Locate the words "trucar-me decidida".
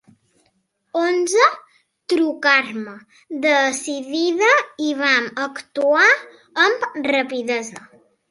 2.13-4.49